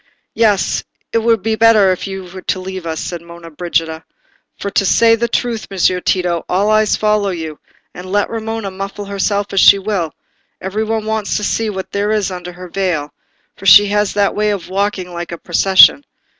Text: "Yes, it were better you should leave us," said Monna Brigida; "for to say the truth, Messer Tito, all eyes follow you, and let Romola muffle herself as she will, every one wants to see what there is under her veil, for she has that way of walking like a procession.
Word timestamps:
"Yes, 0.33 0.83
it 1.13 1.19
were 1.19 1.37
better 1.37 1.95
you 2.01 2.25
should 2.27 2.55
leave 2.55 2.87
us," 2.87 2.99
said 2.99 3.21
Monna 3.21 3.51
Brigida; 3.51 4.03
"for 4.57 4.71
to 4.71 4.83
say 4.83 5.13
the 5.15 5.27
truth, 5.27 5.67
Messer 5.69 6.01
Tito, 6.01 6.43
all 6.49 6.71
eyes 6.71 6.95
follow 6.95 7.29
you, 7.29 7.59
and 7.93 8.11
let 8.11 8.27
Romola 8.27 8.71
muffle 8.71 9.05
herself 9.05 9.53
as 9.53 9.59
she 9.59 9.77
will, 9.77 10.11
every 10.59 10.83
one 10.83 11.05
wants 11.05 11.37
to 11.37 11.43
see 11.43 11.69
what 11.69 11.91
there 11.91 12.09
is 12.11 12.31
under 12.31 12.53
her 12.53 12.67
veil, 12.67 13.13
for 13.55 13.67
she 13.67 13.85
has 13.89 14.15
that 14.15 14.33
way 14.33 14.49
of 14.49 14.69
walking 14.69 15.13
like 15.13 15.31
a 15.31 15.37
procession. 15.37 16.03